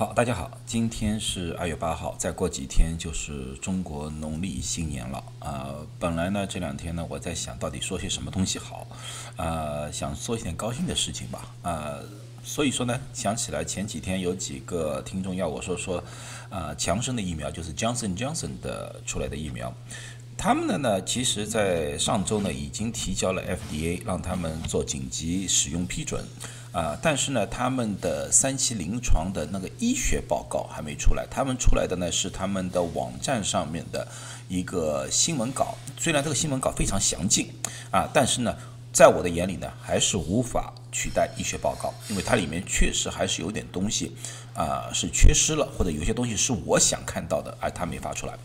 [0.00, 5.22] 好，大家好，今天是二月八号，再过几天就是中国农历新年了。
[5.40, 8.86] 呃，本来呢这两天呢我在想到底说些什么东西好，
[9.36, 11.54] 呃，想说一点高兴的事情吧。
[11.60, 12.02] 呃，
[12.42, 16.02] 所以说呢想起来前几天有几个听众要我说说，
[16.48, 19.70] 呃，强生的疫苗就是 Johnson Johnson 的出来的疫苗，
[20.34, 26.24] 他们的呢其实在上周呢已经提交了 FDA，让他们做紧急使用批准。
[26.72, 34.06] 啊，但是呢，他们的三期临床的那个医学报告还没出来，他们出来的呢是他们的网站上面的
[34.48, 37.50] 一个新闻稿，虽然这个新闻稿非常详尽
[37.90, 38.56] 啊，但是呢，
[38.92, 44.14] 在我的眼里呢，还是无法取代医学报告，因为它里面确实还是有点东西
[44.54, 48.38] 啊是缺失了，或者有些东西是我想看到的，而他没发出来。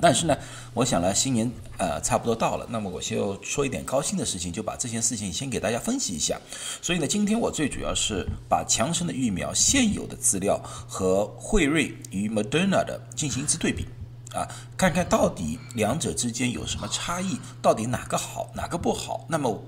[0.00, 0.36] 但是呢，
[0.74, 6.40] 我想呢，新年呃差不多到了，那么我就说一点高兴的事情，就把这件事情先给大家分析一下。
[6.80, 13.86] 所以呢，今天我最主要是把强生的疫苗现有的资料和辉瑞与 Moderna 的进行一次对比，
[14.32, 19.26] 啊，看看到底两者之间有什么差异，到底哪个好，哪个不好。
[19.28, 19.62] 那么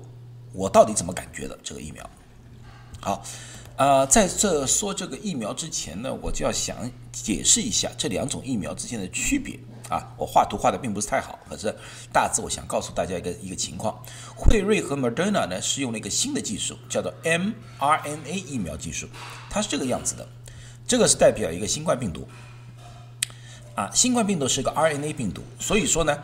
[0.53, 2.09] 我到底怎么感觉的这个疫苗？
[2.99, 3.23] 好，
[3.75, 9.59] 呃，在这说这个疫苗之前呢，我就要想解释一下这两种疫苗之间的区别。
[9.91, 11.75] 啊，我画图画的并不是太好，可是
[12.13, 14.01] 大致我想告诉大家一个一个情况。
[14.37, 19.09] 辉瑞和 Moderna 呢是用了一个新的技术，叫做 mRNA 疫苗技术，
[19.49, 20.25] 它是这个样子的。
[20.87, 22.25] 这个是代表一个新冠病毒。
[23.75, 26.17] 啊，新冠病毒是个 RNA 病毒，所以说呢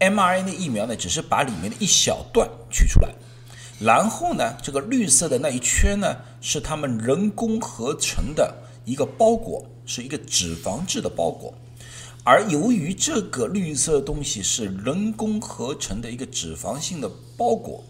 [0.00, 3.10] ，mRNA 疫苗呢只是把里面的一小段取出来，
[3.78, 8.54] 然后呢，这个绿色的那一圈呢是他们人工合成的
[8.86, 11.52] 一个包裹，是一个脂肪质的包裹。
[12.24, 17.82] 而由于这个绿色东西是人工合成的一个脂肪性的包裹，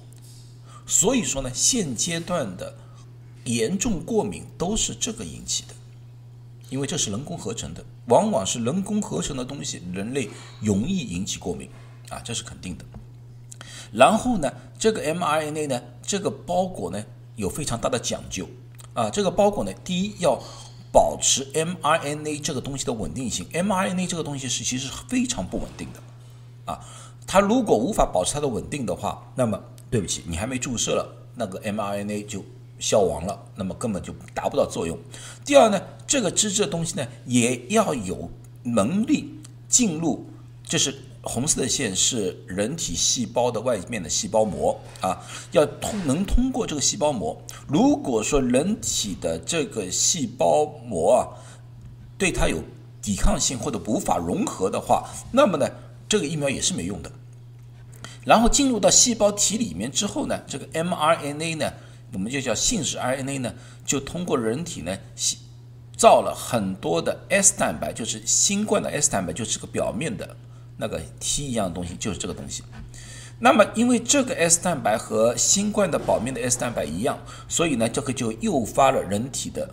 [0.86, 2.74] 所以说呢，现阶段的
[3.44, 5.74] 严重过敏都是这个引起的，
[6.70, 10.30] 因为这是人工合成的，往往是人工合成的东西，人类
[10.62, 11.68] 容易引起过敏
[12.08, 12.84] 啊，这是肯定的。
[13.92, 17.04] 然后呢，这个 mRNA 呢，这个包裹呢
[17.36, 18.48] 有非常大的讲究
[18.94, 20.42] 啊，这个包裹呢，第一要。
[20.92, 26.00] 保持 mRNA 这个东西的稳定性，mRNA 这个东西是其实非常不稳定的，
[26.70, 26.78] 啊，
[27.26, 29.58] 它如果无法保持它的稳定的话，那么
[29.90, 32.44] 对不起，你还没注射了，那个 mRNA 就
[32.78, 34.98] 消亡了，那么根本就达不到作用。
[35.44, 38.30] 第二呢，这个脂质的东西呢，也要有
[38.64, 40.26] 能力进入，
[40.62, 40.94] 就是。
[41.24, 47.40] 红色的线是人体细胞的外面的细胞膜啊，要通能通过这个细胞膜。
[47.68, 51.22] 如果说人体的这个细胞膜啊，
[52.18, 52.58] 对它有
[53.00, 55.68] 抵抗性或者无法融合的话，那么呢，
[56.08, 57.12] 这个疫苗也是没用的。
[58.24, 61.72] 然后进入到细胞体里面之后呢，这个 mRNA 呢，
[62.12, 63.54] 我们就叫信使 RNA 呢，
[63.84, 64.98] 就通过人体呢，
[65.96, 70.36] 造了很多的 S 蛋白，就是新冠的 S 蛋白，就是个表面的。
[70.76, 72.62] 那个 T 一样的东西就是这个东西，
[73.38, 77.18] 那么因为这个 S 蛋白和新冠的表面的 S 蛋白一样，
[77.48, 79.68] 所以呢这个就诱发了人体的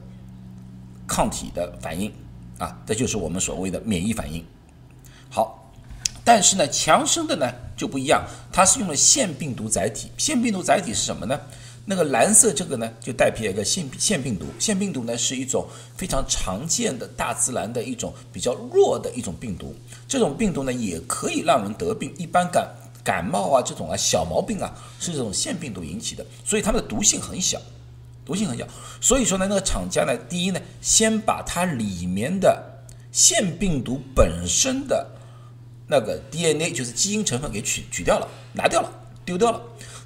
[1.08, 2.12] 抗体的反应
[2.58, 4.46] 啊，这就是我们所谓的免疫反应。
[5.30, 5.72] 好，
[6.24, 11.40] 但是呢强生的呢就不一样，它是用了腺病毒载体，腺病毒载体是什么呢？
[11.90, 14.46] 那个蓝色这个呢，就代表一个腺腺病毒。
[14.60, 15.68] 腺病毒呢是一种
[15.98, 19.76] 非常常见的大自然的一种比较弱的一种病毒。
[20.08, 22.72] 这种病毒呢也可以让人得病，一般感
[23.04, 27.60] 感冒啊这种啊小毛病啊是这种腺病毒引起的，所以它们的毒性很小，
[28.24, 28.68] 毒性很小。
[29.02, 32.64] 所以说呢，那个厂家呢，第一呢，先把它里面的
[33.12, 35.04] 腺病毒本身的
[35.88, 38.92] 那个 DNA，就是基因成分给取取掉了，拿掉了，
[39.26, 39.60] 丢掉了。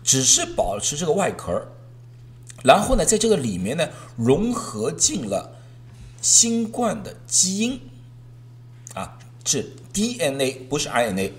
[0.04, 1.70] 只是保持这个外壳，
[2.64, 3.88] 然后呢，在这个里面呢，
[4.18, 5.58] 融合进了
[6.22, 7.80] 新冠的基因，
[8.94, 11.32] 啊，是 DNA 不是 RNA，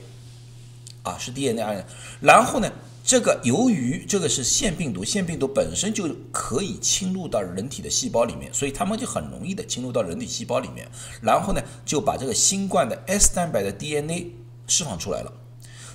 [1.03, 1.85] 啊是 DNA RNA，
[2.21, 2.73] 然后呢，
[3.05, 10.91] 这个由于这个是腺病毒，腺病毒本身就可以侵入到人体的细胞里面，所以它们就很容易的侵入到人体细胞里面，
[11.21, 14.33] 然后呢，就把这个新冠的 S 蛋白的 DNA
[14.67, 15.33] 释放出来了，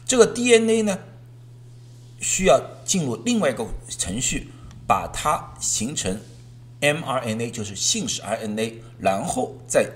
[0.05, 0.99] 这个 DNA 呢。
[2.19, 4.49] 需要进入另外一个程序，
[4.87, 6.19] 把它形成
[6.81, 9.89] mRNA，就是信使 RNA，然后再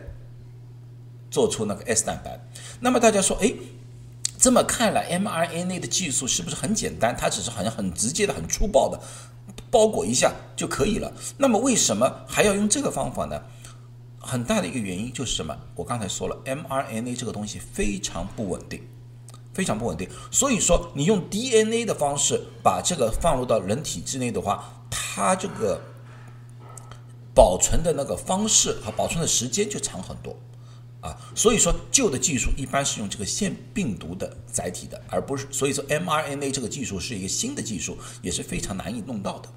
[1.31, 2.39] 做出那个 S 蛋白。
[2.79, 3.53] 那么大家说，哎，
[4.37, 7.15] 这么看来，mRNA 的技术是不是很简单？
[7.17, 8.99] 它只是好像很直接的、很粗暴的
[9.71, 11.11] 包裹一下就可以了。
[11.37, 13.41] 那么为什么还要用这个方法呢？
[14.19, 15.57] 很大的一个原因就是什么？
[15.75, 18.81] 我刚才说了，mRNA 这个东西非常不稳定。
[19.53, 25.79] 非常不稳定，所以说你用 DNA 的方式把这个放入到人体之内的话，它这个
[27.35, 30.35] 保存的那个方式和保存的时间就长很多。
[31.01, 39.49] 啊，所以说旧的技术一般是用这个腺病毒的载体的，而不是所以说 mRNA 这个技术是一个新的技术，也是非常难以弄到的。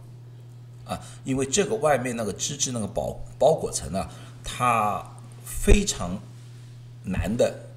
[0.87, 4.11] 啊，因为这个外面那个脂质那个包包裹层啊，
[4.43, 5.05] 它
[5.45, 6.21] 非常
[7.05, 7.71] 难的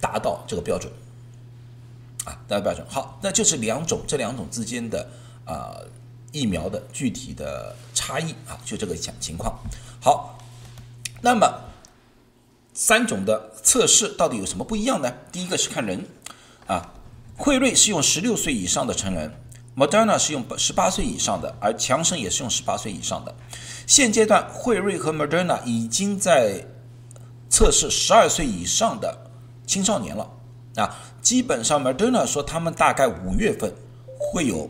[0.00, 0.92] 达到这个标准。
[2.24, 2.86] 啊，达到标准。
[2.88, 5.08] 好，那就是两种这两种之间的
[5.44, 5.76] 啊
[6.32, 9.58] 疫苗的具体的差异啊，就这个情情况。
[10.00, 10.38] 好，
[11.20, 11.60] 那么。
[12.76, 15.08] 三种的测试到底有什么不一样呢？
[15.30, 16.04] 第一个是看人，
[16.66, 16.90] 啊，
[17.36, 19.32] 辉瑞是用十六岁以上的成人
[19.76, 23.32] ，Moderna 是用十八岁以上的，而强生也是用十八岁以上的。
[23.86, 26.66] 现阶段，辉瑞和 Moderna 已经在
[27.48, 29.30] 测试十二岁以上的
[29.64, 30.28] 青少年了，
[30.76, 33.72] 啊，基本上 Moderna 说他们大概五月份
[34.18, 34.68] 会有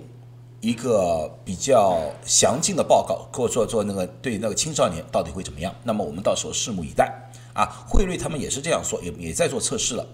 [0.60, 5.74] 一个比较详尽的报告，或者说做那个对那个青少年到底会怎么样。
[5.82, 7.30] 那么我们到时候拭目以待。
[7.54, 10.04] 啊，辉瑞他们也是这样说，也也在做测试了。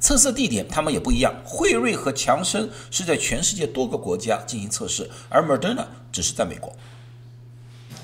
[0.00, 6.72] 测试地点他们也不一样，辉瑞和强生是在全世界多个国家进行测试，而 Moderna 只是在美国。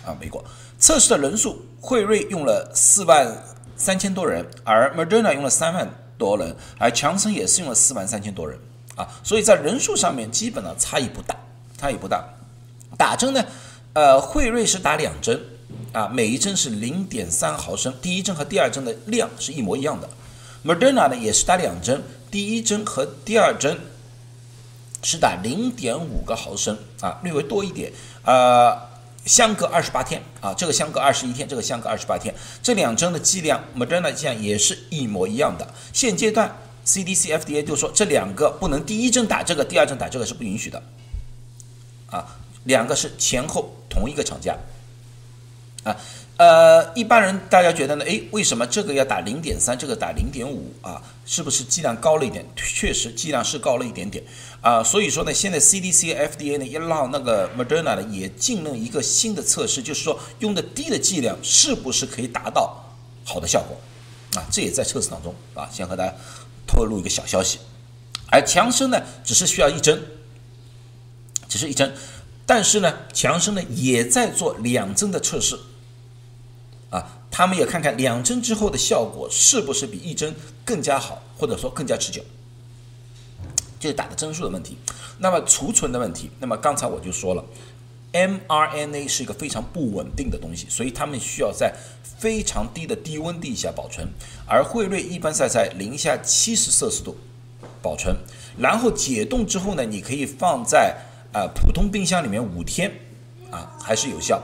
[0.05, 0.44] 啊，美国
[0.78, 3.43] 测试的人数，辉瑞用了四万
[3.75, 5.88] 三千多人，而 Moderna 用了三万
[6.20, 8.58] 多人，而强生也是用了四万三千多人。
[8.96, 11.34] 啊，所以在人数上面基本上差异不大，
[11.78, 12.22] 差异不大。
[12.99, 13.44] 打针呢，
[13.94, 15.40] 呃，辉瑞是打两针。
[15.93, 20.08] 啊，每一针是零点三毫升，第一针和第二针的量是一模一样的。
[20.64, 23.78] Moderna 呢也是打两针，第一针和第二针
[25.02, 27.93] 是打零点五个毫升，啊，略微多一点，
[28.25, 28.76] 呃，
[29.25, 35.75] 相隔二十八天，啊，这个相隔二十一天，这个相隔二十八天，这两针的剂量，Moderna 剂量也是一模一样的。
[35.93, 36.56] 现阶段
[36.87, 40.82] CDC、FDA 就说这两个不能第一针打这个，第二针打这个是不允许的，
[42.11, 44.56] 啊，两个是前后同一个厂家。
[45.82, 45.96] 啊，
[46.40, 48.04] 呃，一般人大家觉得呢？
[48.06, 51.02] 诶，为什么这个要打零点三，这个打零点五啊？
[51.26, 52.42] 是不是剂量高了一点？
[52.56, 54.25] 确实剂量是高了一点点
[54.62, 54.82] 啊。
[54.82, 62.86] 所以说呢，现在 CDC、FDA 呢，也让那个 Moderna 呢也进了一个新的测试，就是说用的低的剂量是不是可以达到
[63.22, 63.76] 好的效果
[64.40, 64.48] 啊？
[64.50, 65.69] 这也在测试当中啊。
[65.70, 66.14] 先和大家
[66.66, 67.58] 透露一个小消息，
[68.31, 70.02] 而强生呢，只是需要一针，
[71.50, 71.94] 只是一针，
[72.46, 75.60] 但是呢，强生呢也在做两针的测试。
[76.90, 80.34] 啊，他们也看看两针之后的效果是不是比一针
[80.64, 82.20] 更加好，或者说更加持久，
[83.78, 84.76] 就是打的针数的问题。
[85.19, 87.44] 那么储存的问题，那么刚才我就说了
[88.12, 91.72] ，mRNA 是一个非常不稳定的东西，所以他们需要在
[92.02, 94.08] 非常低的低温地下保存，
[94.46, 97.16] 而辉瑞一般在在零下七十摄氏度
[97.81, 98.16] 保存，
[98.58, 100.96] 然后解冻之后呢，你可以放在
[101.32, 102.90] 啊普通冰箱里面五天，
[103.50, 104.43] 啊还是有效。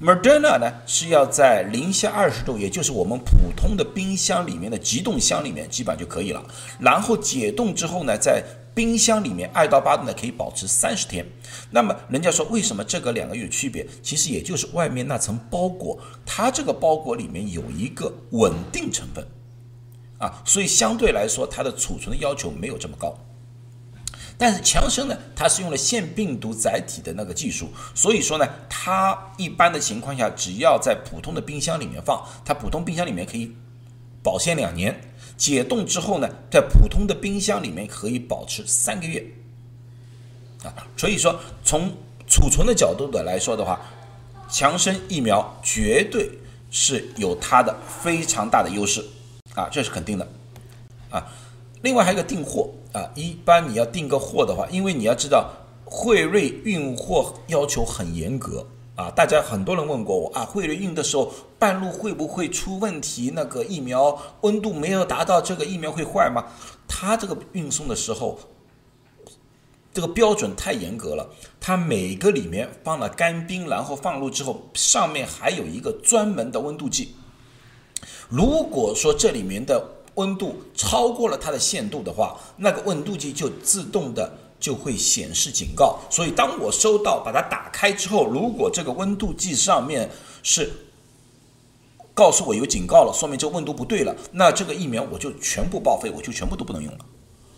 [0.00, 6.40] Moderna 呢是要在零下二十度，也就是我们普通的冰箱里面的急冻箱里面基本上就可以了。
[6.78, 11.26] 然后解冻之后呢，在冰箱里面二到八度呢可以保持三十天。
[11.72, 13.84] 那么人家说为什么这个两个有区别？
[14.00, 19.26] 其实也就是外面那层包裹，它这个包裹里面有一个稳定成分
[20.18, 23.18] 啊，所以相对来说它的储存的要求没有这么高。
[24.40, 33.52] 但是强生呢，它是用了腺病毒载体的那个技术，所以说呢，它一般的情况下，只要在普通的冰箱里面放，它普通冰箱里面可以
[34.22, 34.96] 保鲜两年，
[35.36, 39.26] 解冻之后呢，在普通的冰箱里面可以保持三个月，
[40.62, 41.90] 啊，所以说从
[42.28, 43.80] 储存的角度的来说的话，
[44.48, 46.30] 强生疫苗绝对
[46.70, 49.04] 是有它的非常大的优势，
[49.56, 50.28] 啊，这是肯定的，
[51.10, 51.26] 啊。
[51.82, 52.70] 另外还有一个订货。
[52.92, 55.50] 啊，一般你要订个货的话，因为你要知道
[55.84, 58.66] 惠瑞运货要求很严格
[58.96, 59.10] 啊。
[59.10, 63.32] 大家很多人问过我啊，惠瑞运的时候半路会不会出问题？
[63.34, 66.46] 那个疫苗温度没有达到，这个疫苗会坏吗？
[66.86, 68.38] 它这个运送的时候，
[69.92, 71.28] 这个标准太严格了。
[71.60, 77.14] 它每个里面放了干冰，然后放入之后，上面还有一个专门的温度计。
[78.30, 85.98] 如果说这里面的温度超过了它的限度的话，那个温度计就自动的就会显示警告。
[86.10, 90.10] 所以当我收到把它打开之后，如果这个温度计上面
[90.42, 90.70] 是
[92.12, 96.98] 告诉我有警告了，说明这温度不对了，那这个疫苗我就全部报废，我就全部都不能用了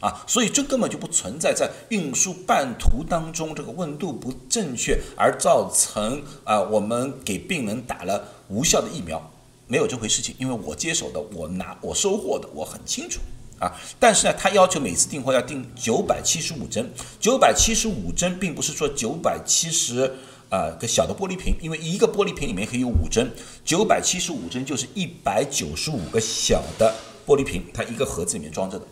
[0.00, 0.22] 啊！
[0.26, 9.29] 所以这根本就不存在在运输半途当中这个温度不正确而造成啊我们给病人打了无效的疫苗。
[9.70, 13.20] 没有这回事情，因为我接手的，我拿我收货的，我很清楚
[13.60, 13.72] 啊。
[14.00, 20.12] 但是呢，他要求每次订货要订九百七十五针，九百七十五针并不是说九百七十
[20.48, 23.30] 啊个小的玻璃瓶，因为一个玻璃瓶里面可以有五针，
[23.64, 26.92] 九百七十五针就是一百九十五个小的
[27.24, 28.84] 玻璃瓶，它一个盒子里面装着的，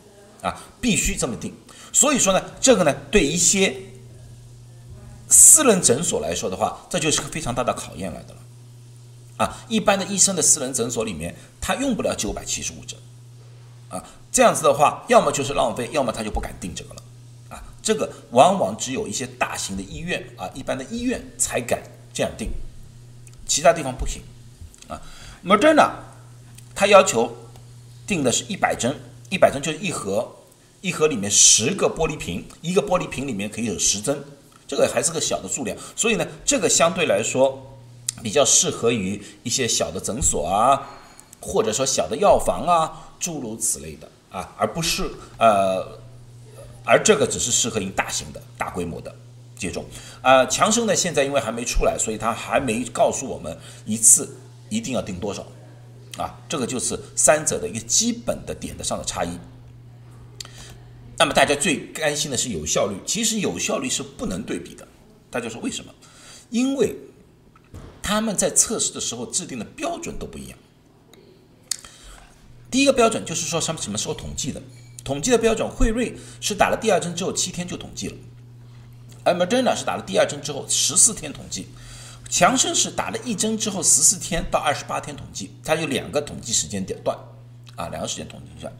[0.42, 1.52] 啊，必须这么定。
[1.92, 3.74] 所以说呢，这个呢，对一些
[5.28, 8.40] 私人诊所来说的话，这就是个非常大的考验来的了。
[9.38, 12.98] 啊，一般的医生的私人诊所里面，他用不了九百七十五针，
[13.88, 17.02] 啊，这样子的话，要么就是浪费，要么他就不敢定这个了。
[17.48, 22.50] 啊，这个往往只有一些大型的医院啊，一般的医院才敢这样定，
[23.46, 24.20] 其他地方不行。
[24.88, 25.00] 啊
[25.42, 25.90] ，Moderna，
[26.74, 27.34] 他要求
[28.06, 28.94] 定的是一百针，
[29.30, 30.34] 一百针就是一盒。
[30.80, 34.16] 一盒里面十个玻璃瓶，一个玻璃瓶里面可以有十针，
[34.64, 37.77] 这个还是个小的数量，所以呢，这个相对来说
[38.22, 40.88] 比较适合于一些小的诊所啊，
[41.40, 46.00] 或者说小的药房啊，诸如此类的啊，而不是呃，
[46.84, 49.14] 而这个只是适合于大型的、大规模的
[49.56, 49.84] 接种。
[50.22, 54.36] 啊，强生呢现在因为还没出来，所以他还没告诉我们一次
[54.68, 55.46] 一定要定多少
[56.16, 59.38] 啊，这个就是三者的一个基本的点的上的差异。
[61.16, 64.86] 那么大家最担心的是有效率，其实有效率是不能对比的。
[65.30, 65.92] 大家说为什么？
[66.50, 66.96] 因为
[68.08, 70.58] 他们在测试的时候制定的标准都不一样。
[72.70, 74.62] 第一个标准就是说什么什么时候统计的？
[75.04, 78.16] 统计的标准，惠瑞是打了第二针之后七天就统计了，
[79.24, 81.66] 而 Moderna 是打了第二针之后十四天统计，
[82.30, 87.14] 强生是打了一针之后十四天到二十八天统计，它有两个统计时间点段，
[87.76, 88.72] 啊，两个时间统计段。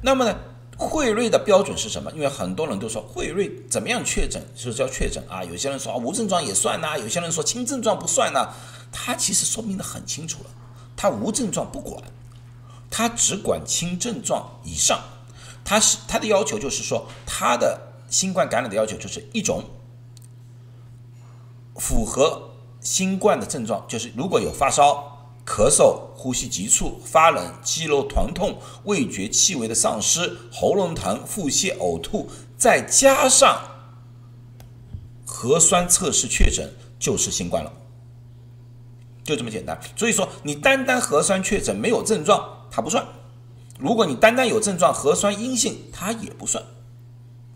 [0.00, 0.38] 那么呢？
[0.86, 2.08] 惠瑞的标准是什么？
[2.12, 5.42] 因为很多人都说惠瑞怎么样确诊是叫确诊啊？
[5.42, 8.54] 有些人说无症状也算呐，有些人说轻症状不算呐。
[8.92, 10.50] 他其实说明的很清楚了，
[10.96, 12.00] 他无症状不管，
[12.88, 15.00] 他只管轻症状以上。
[15.64, 19.64] 他是他的要求就是说，他的新冠感染的要求就是一种
[21.74, 25.07] 符合新冠的症状，就是如果有发烧。
[25.48, 32.28] 咳嗽、呼吸急促、发冷、肌肉疼痛、味觉、气味的丧失、喉咙疼、腹泻、呕吐，
[32.58, 33.58] 再加上
[35.24, 37.72] 核酸测试确诊，就是新冠了，
[39.24, 39.80] 就这么简单。
[39.96, 43.02] 所以说，你单单核酸确诊没有症状，它不算；
[43.78, 46.62] 如果你单单有症状，核酸阴性，它也不算，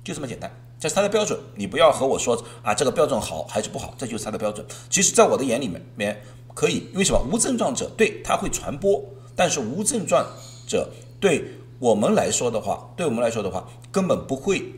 [0.02, 0.50] 就这么简单。
[0.80, 3.94] 这是它的标准，你不要和我说啊，这个标准好还是不好？
[3.98, 4.66] 这就是它的标准。
[4.88, 6.22] 其实，在我的眼里面面。
[6.54, 9.02] 可以，为什么无症状者对它会传播，
[9.34, 10.26] 但是无症状
[10.66, 11.44] 者对
[11.78, 14.74] 我们来说的话，对我们来说的话，根本不会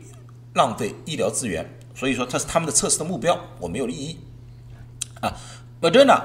[0.53, 1.77] 浪费医疗资源。
[1.93, 4.17] 所以说，这是他们的测试的目标，我没有利益
[5.21, 5.33] 啊。
[5.81, 6.21] Moderna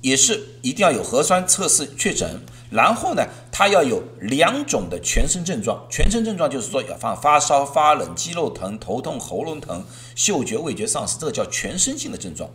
[0.00, 9.84] 也是一定要有核酸测试确诊，然后呢，它要有两种的全身症状，全身症状就是说要发发烧、发冷、肌肉疼、头痛、喉咙疼、
[10.14, 12.50] 嗅觉味觉丧失，这个叫全身性的症状。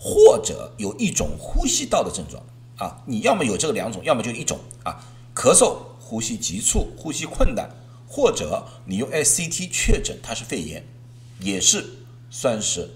[0.00, 2.42] 或者有一种呼吸道的症状。
[2.78, 4.58] 啊，你要么有这个两种，要么就一种。
[4.84, 5.04] 啊，
[5.34, 7.68] 咳嗽、呼吸急促、呼吸困难，
[8.08, 10.82] 或者你用 SCT 确诊它是肺炎，
[11.40, 11.84] 也是
[12.30, 12.88] 算是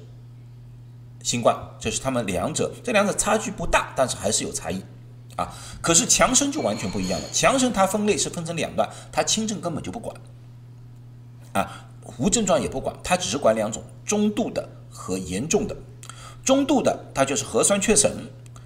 [1.22, 4.80] 新冠，这是他们两者，这两者差距不大，但是还是有差异。
[5.36, 5.52] 啊。
[5.82, 10.16] 可是强生就完全不一样了，强生它分类是分成两段，它轻症根本就不管。
[11.52, 15.76] 啊，无症状也不管，它只是管两种，中度的和严重的。
[16.44, 18.12] 中度的，它就是核酸确诊，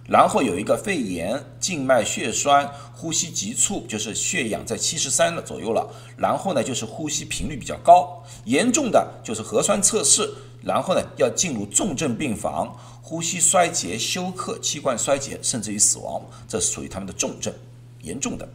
[0.09, 8.21] 然后有一个肺炎、静脉血栓、呼吸急促，就是血氧在七十三的左右了，然后呢就是呼吸频率比较高。
[8.45, 10.29] 严重的就是核酸测试，
[10.63, 17.55] 然后呢要进入重症病房，呼吸衰竭、休克、器官衰竭，甚至于死亡，这是属于他们的重症，
[18.03, 18.49] 严重的。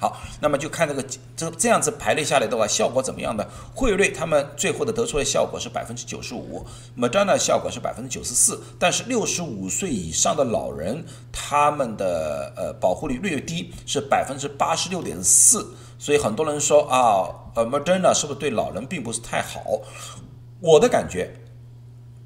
[0.00, 1.04] 好，那么就看这个
[1.36, 3.44] 这这样子排列下来的话，效果怎么样呢？
[3.74, 6.64] 惠瑞他们最后的得出的效果是百分之九十五
[6.96, 15.74] ，Moderna 效果是百分之九十四，但是六十五岁以上的老人，他们的呃保护率略低，是百分之八十六点四。
[15.98, 19.82] 所以很多人说啊，呃，Moderna 是不是对老人并不是太好？
[20.60, 21.30] 我的感觉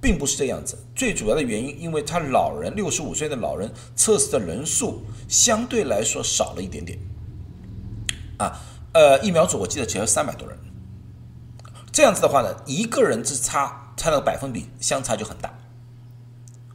[0.01, 6.97] 并不是这样子，最主要的原因，因为他老人六十五岁的老人测试的人数相对来说少了一点点。
[8.39, 8.61] 啊，
[8.93, 10.59] 呃，疫苗组我记得只有三百多人，
[11.93, 15.53] 这样子的话呢，一个人之差，它那个百分比相差就很大，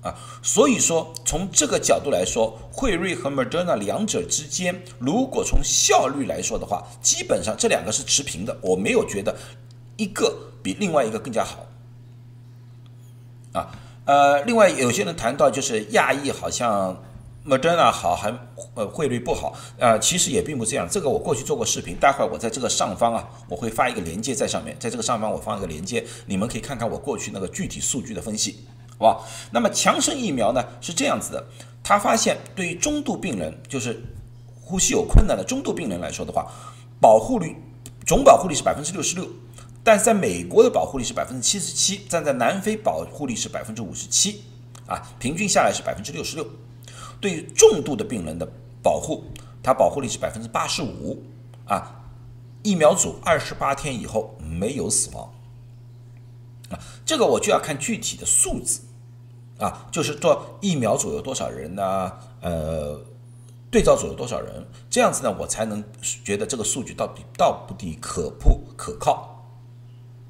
[0.02, 9.36] 啊，所以说从这个角度来说，惠瑞和 Moderna 两者之间，如果从效率来说的话，基本上这两个是持平的，我没有觉得
[9.98, 11.68] 一个比另外一个更加好，
[13.54, 13.72] 啊，
[14.06, 17.04] 呃，另外有些人谈到就是亚裔好像。
[17.48, 18.32] Moderna 好还
[18.76, 20.88] 呃汇率不好啊，其实也并不这样。
[20.90, 28.60] 这个我过去做过视频，待会儿我在这个上方啊，我会发一个链接在上面，在这个上方我放一个链接，你们可以看看我过去那个具体数据的分析
[28.98, 29.26] 好吧？
[29.52, 31.46] 那么强生疫苗呢是这样子的，
[31.84, 34.02] 他发现对于中度病人，就是
[34.62, 36.52] 呼吸有困难的中度病人来说的话，
[37.02, 37.56] 保护率
[38.06, 39.28] 总保护率是百分之六十六，
[39.84, 44.44] 但在美国的保护率是百分之七十七，站在南非保护率是百分之五十七，
[44.86, 46.46] 啊，平均下来是百分之六十六。
[47.20, 48.48] 对于重度的病人的
[48.82, 49.24] 保护，
[49.62, 51.24] 它保护率是百分之八十五，
[51.66, 52.02] 啊，
[52.64, 55.34] 疫苗组二十八天以后没有死亡，
[56.70, 58.82] 啊，这个我就要看具体的数字，
[59.58, 62.14] 啊，就是做疫苗组有多少人呢？
[62.42, 63.02] 呃，
[63.70, 64.66] 对照组有多少人？
[64.90, 69.39] 这样子呢，我才能觉得这个数据到底到底可不可靠。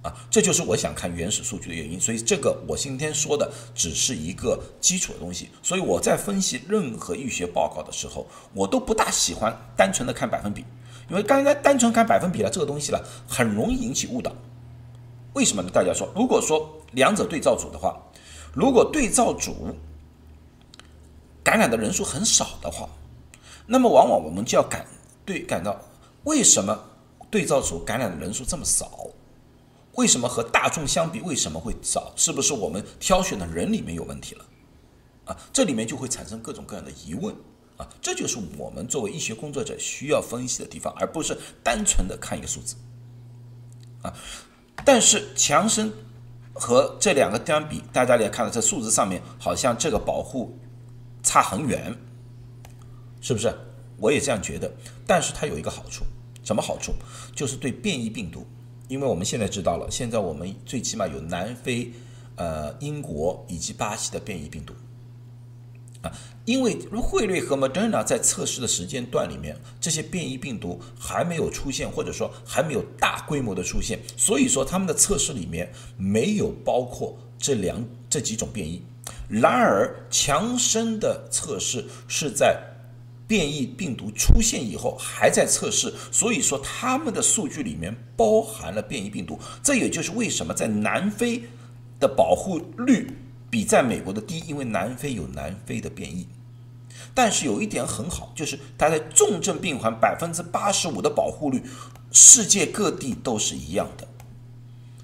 [0.02, 10.64] 啊，这就是我想看原始数据的原因，所以这个我今天说的只是一个基础的东西，所以我在分析任何医学报告的时候，我都不大喜欢单纯的看百分比，
[11.10, 14.32] 因为刚才单纯看百分比了，这个东西呢，很容易引起误导。
[15.34, 15.70] 为什么呢？
[15.70, 18.02] 大家说，如果说两者对照组的话，
[18.54, 19.76] 如果对照组
[21.44, 22.88] 感染的人数很少的话，
[23.68, 24.86] 那么往往我们就要感
[25.26, 25.80] 对感到
[26.24, 26.86] 为什么
[27.30, 28.90] 对照组感染的人数这么少？
[30.00, 32.14] 为什么和大众相比为什么会少？
[32.16, 34.46] 是不是我们挑选的人里面有问题了？
[35.26, 37.36] 啊，这里面就会产生各种各样的疑问
[37.76, 42.78] 啊，这就是我们作为医学工作者需要分析的地方，而不是单纯的看一个数字
[44.02, 44.14] 啊。
[44.86, 45.92] 但是强生
[46.54, 50.58] 和这两个相比，大家也看到这数字上面好像这个保护
[51.22, 51.94] 差很远，
[53.20, 53.54] 是不是？
[53.98, 54.72] 我也这样觉得。
[55.06, 56.06] 但是它有一个好处，
[56.42, 56.94] 什么好处？
[57.36, 58.48] 就是对变异病毒。
[58.90, 61.94] 因为我们现在知道了，现在我们最起码有南非、
[62.36, 64.74] 呃英国以及巴西的变异病毒
[66.02, 66.12] 啊。
[66.46, 78.82] 因为惠瑞和 Moderna 在测试的时间段里面，这些变异病毒还没有出现，或者说还没有大规模的出现，所以说他们的测试里面没有包括这两这几种变异。
[79.28, 82.69] 然而强生的测试是在。
[83.30, 91.44] 变异病毒出现以后还在测试，所以说他们的数据里面包含了变异病毒，这也就是为什么在南非
[92.00, 93.16] 的保护率
[93.48, 96.26] 比在美国的低，因为南非有南非的变异。
[97.14, 101.62] 但是有一点很好，就是它在重症病患百分之八十五的保护率，
[102.12, 104.08] 世界各地都是一样的，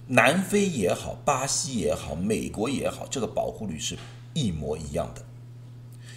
[0.08, 3.96] 南非也好，巴西也好，美国也好，这个保护率是
[4.34, 5.24] 一模一样的。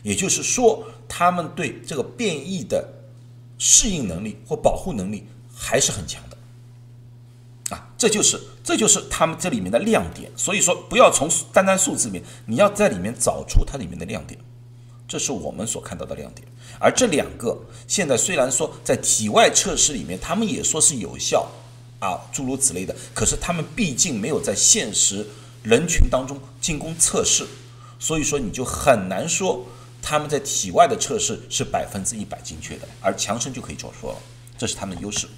[0.02, 2.88] 也就是说，他们对这个变异的
[3.58, 10.30] 适应能力或保护能力还是很强的，啊，这就是这就是他们这里面的亮点。
[10.36, 14.38] 所以说，不要从单单数字里面，你要在里面找出它里面的亮点，
[15.08, 16.46] 这是我们所看到的亮点。
[16.78, 17.58] 而这两个
[17.88, 21.50] 现在虽然说在体外测试里面，他们也说是有效
[21.98, 25.26] 啊，诸如此类的，可是他们毕竟没有在现实
[25.64, 27.44] 人群当中进行测试，
[27.98, 29.66] 所以说你就很难说。
[30.00, 34.18] 他们在体外的测试是百分之一百精确的，而强生就可以这么说了，
[34.56, 35.28] 这是他们的优势。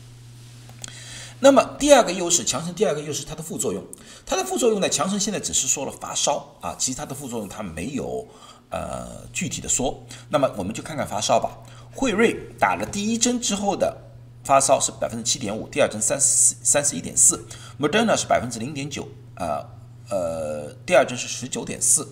[1.43, 3.83] 那么第二个优势，强生第二个优势它的副作用，
[4.27, 4.89] 它的副作用呢？
[4.91, 8.29] 强生现在只是说了发烧啊，其他的副作用它没有
[8.69, 10.05] 呃具体的说。
[10.29, 11.57] 那么我们就看看发烧吧。
[11.95, 13.97] 惠瑞打了第一针之后的
[14.45, 17.43] 发烧是百分之七点五，第二针三十三十一点四
[17.79, 19.65] ，Moderna 是百分之零点九啊，
[20.11, 22.07] 呃，第二针是十九点四。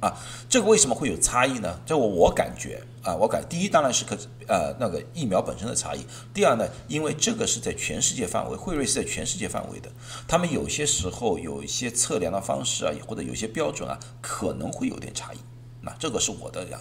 [0.00, 0.14] 啊，
[0.48, 1.80] 这个为什么会有差异呢？
[1.86, 4.14] 这我我感觉啊，我感第一当然是可
[4.46, 6.06] 呃那个疫苗本身的差异。
[6.34, 9.90] 第二呢，因为这个是在全世界范围，惠瑞是在全世界范围的，
[10.28, 15.38] 他们有些时候有一些测量的方式啊，或者有些标准啊，可能会有点差异。
[15.80, 16.78] 那这个是我的呀。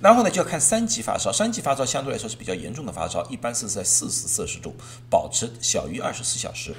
[0.00, 4.74] 然后呢，就要看三级发烧，三级发烧相对来说是比较严重的发烧，一般是在四十摄氏度，
[5.10, 6.74] 保持小于二十四小时。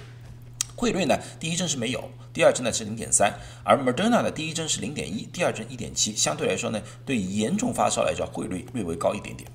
[0.76, 3.34] 汇瑞呢，第一针是没有，第二针呢是零点三，
[3.64, 9.50] 而 Moderna 的第一针是零点一，第二针一点七，相对来说呢，对严重发烧来说，汇率略微高一点点。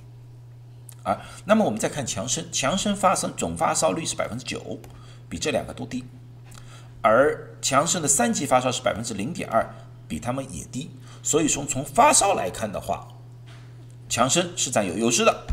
[1.03, 4.79] 啊，那么我们再看强生，强生发生总发烧率是百分之九，
[5.29, 6.05] 比这两个都低，
[7.03, 9.75] 而强生的三级发烧是百分之零点二，
[10.07, 10.91] 比他们也低，
[11.23, 13.09] 所以说从发烧来看的话，
[14.09, 15.47] 强生是占有优势的。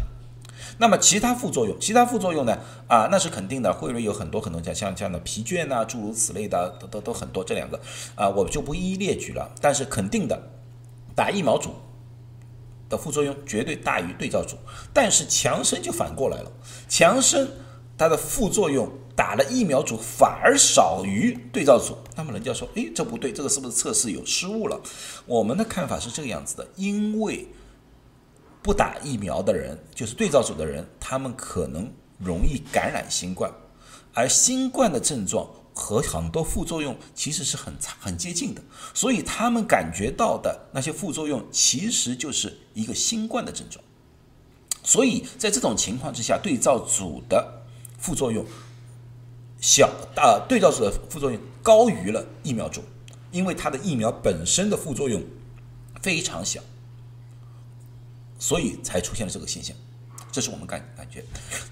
[0.80, 2.58] 那么其他副作用，其他副作用呢？
[2.88, 3.74] 啊，那是肯定的。
[3.74, 7.44] 惠瑞有很多很多像像这样的疲倦呐，诸如此类的，都都都很多。
[7.44, 7.80] 这两个
[8.14, 9.50] 啊，我就不一一列举了。
[9.60, 10.40] 但是肯定的，
[11.16, 11.72] 打疫苗组
[12.90, 14.56] 的副作用绝对大于对照组。
[14.94, 16.52] 但是强生就反过来了，
[16.88, 17.48] 强生
[17.98, 21.98] 它的副作用打了疫苗组反而少于对照组。
[22.16, 24.80] 那么人家说，诶，这不对，这个是不是测试有失误了？
[25.26, 27.48] 我们的看法是这个样子的，因为。
[28.68, 33.50] 不打疫苗的人，就是对照组的人，他们可能容易感染新冠，
[34.14, 38.62] 而新冠的症状和很多副作用其实是很很接近的，
[38.94, 43.82] 所以他们感觉到的那些副作用其实就是一个新冠的症状。
[44.84, 47.64] 所以在这种情况之下，对照组的
[47.98, 48.46] 副作用
[49.62, 52.84] 小大，对照组的副作用高于了疫苗组，
[53.32, 55.24] 因为它的疫苗本身的副作用
[56.02, 56.60] 非常小，
[58.38, 59.76] 所以才出现了这个现象。
[60.32, 61.24] 这是我们感感觉。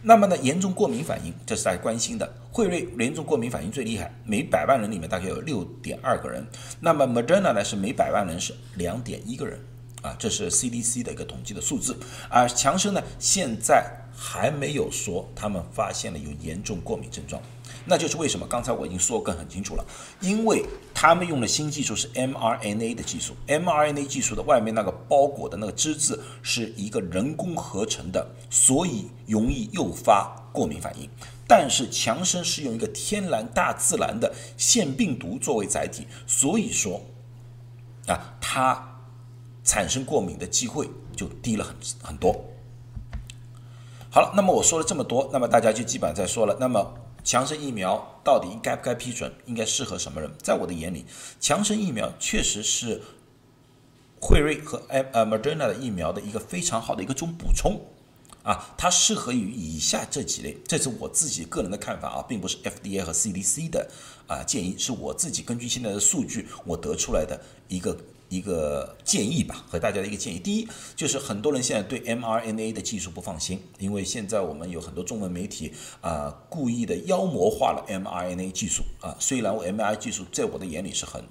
[0.02, 2.34] 那么呢，严重过敏反应，这是大家关心的。
[2.52, 6.46] 辉瑞严重过敏反应最厉害，每百万人里面大概有六点二个人。
[6.80, 9.60] 那么 Moderna 呢，是每百万人是两点一个人。
[10.02, 11.98] 啊，这是 CDC 的一个统计的数字，
[12.30, 13.84] 而强生呢，现在
[14.16, 17.42] 还没有说他们发现了有严重过敏症状，
[17.86, 18.48] 那就是为什么？
[18.48, 19.86] 刚才我已经说更很清楚了，
[20.22, 31.10] 因为他们用的新技术是 mRNA 的技术，mRNA 技术的外面那个包裹的那个脂质是一个人工合成的，所以容易诱发过敏反应。
[31.48, 37.02] 但是强生是用一个天然大自然的腺病毒作为载体，所以说
[38.08, 38.92] 啊，它。
[39.68, 42.40] 产生过敏的机会就低了很很多。
[44.16, 46.56] 好了，那么我说了这么多，那么大家就基本上在说了。
[46.58, 49.30] 那么强生疫苗到底应该不该批准？
[49.46, 50.32] 应该适合什么人？
[50.42, 51.04] 在我的眼里，
[51.42, 53.02] 强生疫苗确实是
[54.22, 57.82] 辉瑞和呃呃 Moderna 的疫苗的一个非常好的一个种补充
[58.44, 60.56] 啊，它适合于以下这几类。
[60.66, 63.86] 这是我自己个人的看法啊，并不是 FDA 和 CDC 的
[64.28, 67.98] 啊建议，是我自己根据现在的数据我得出来的一个。
[68.30, 70.40] 一个建议吧，和大家的一个建议。
[70.40, 79.16] 第一，就是很多人现在对 mRNA 的技术不放心，因为现在我们有很多中文媒体啊，故意的妖魔化了 mRNA 技术啊。
[79.20, 81.24] 虽然我 mRNA 技术在我的眼里是很，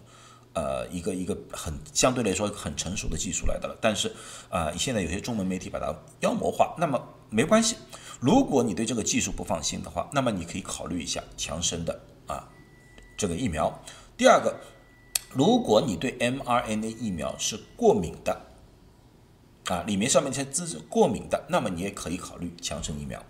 [0.54, 4.12] 呃，一个一个很相对来说很成熟的技术来的了，但是
[4.48, 7.76] 啊，现在有些中文媒体把它妖魔化，那么没关系。
[8.20, 12.48] 如果你对这个技术不放心的话，那么你可以考虑一下强生的啊
[13.16, 13.82] 这个疫苗。
[14.16, 14.54] 第二个。
[15.34, 18.40] 如果你对 mRNA 疫苗是过敏的，
[19.66, 23.20] 啊，里面上面这些字是过敏的，那么你也可以考虑强生疫苗。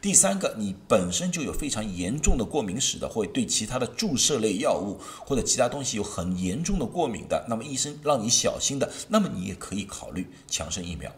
[0.00, 11.10] 第三个，你本身就有非常严重的过敏史的，或者对其他的注射类药物或者其他东西有很严重的过敏的，那么医生让你小心的，那么你也可以考虑强生疫苗。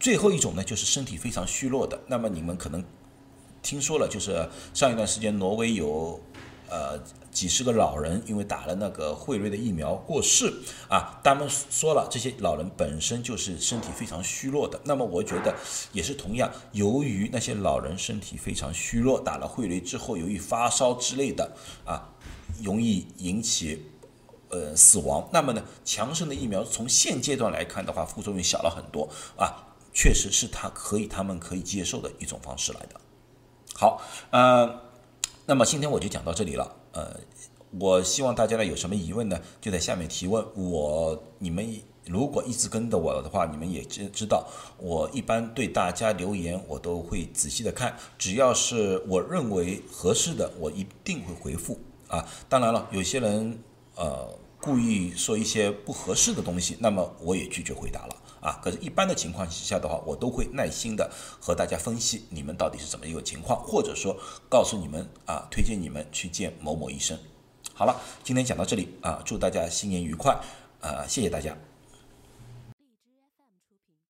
[0.00, 2.84] 最后一种呢，就是身体非常虚弱的，那么你们可能
[3.62, 6.20] 听说了，就是上一段时间挪威有。
[6.68, 6.98] 呃，
[7.30, 10.52] 几十个老人因为打了那个辉瑞的疫苗过世
[10.88, 14.80] 啊，他们说了，这些老人本身就是身体非常虚弱的。
[14.84, 15.54] 那么我觉得
[15.92, 22.08] 也是同样，由于那些老人身体非常虚弱，打了辉瑞之后，由于发烧之类的啊，
[22.62, 23.84] 容易引起
[24.48, 25.28] 呃死亡。
[25.32, 33.00] 那么呢，强生的疫苗从现阶段来看的话，副作用小了很多啊，确实是他可以他们可以接受的一种方式来的。
[33.74, 34.00] 好，
[34.30, 34.83] 呃。
[35.46, 37.20] 那么今天我就讲到这里了，呃，
[37.78, 40.42] 我希望大家呢有什么疑问呢，就在下面提问。
[40.54, 51.78] 我你们如果一直跟着我的话，你们也知知道，我一般对大家留言我都会仔细的看，只要是我认为合适的，我一定会回复
[52.08, 52.26] 啊。
[52.48, 53.58] 当然了，有些人
[53.96, 54.26] 呃
[54.62, 58.16] 故意说一些不合适的东西，那么我也拒绝回答了。
[58.44, 64.14] 啊，可是，一般的情况之下的话，我都会耐心的和大家分析你们到底是怎么一个情况，或者说
[64.50, 67.18] 告诉你们啊，推荐你们去见某某医生。
[67.72, 70.38] 好了，今天讲到这里啊，祝大家新年愉快
[70.82, 71.56] 啊，谢谢大家。